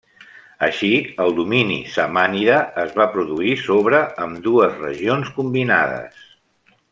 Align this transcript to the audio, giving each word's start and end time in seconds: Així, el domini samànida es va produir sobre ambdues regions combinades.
Així, 0.67 0.87
el 1.25 1.35
domini 1.39 1.77
samànida 1.97 2.55
es 2.85 2.95
va 3.01 3.07
produir 3.17 3.53
sobre 3.67 4.01
ambdues 4.27 4.77
regions 4.87 5.31
combinades. 5.37 6.27